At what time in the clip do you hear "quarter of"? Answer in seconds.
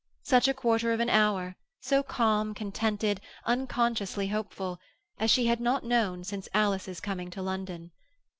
0.55-0.99